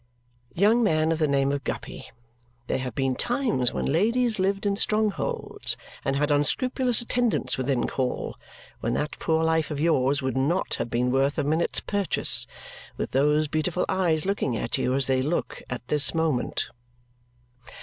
[0.55, 2.05] Young man of the name of Guppy!
[2.65, 8.35] There have been times, when ladies lived in strongholds and had unscrupulous attendants within call,
[8.79, 12.47] when that poor life of yours would NOT have been worth a minute's purchase,
[12.97, 16.71] with those beautiful eyes looking at you as they look at this moment.